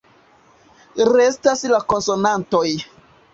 Restas 1.09 1.61
la 1.75 1.81
konsonantoj. 1.93 2.65